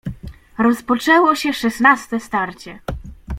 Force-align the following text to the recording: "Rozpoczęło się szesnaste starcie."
"Rozpoczęło 0.57 1.35
się 1.35 1.53
szesnaste 1.53 2.19
starcie." 2.19 2.79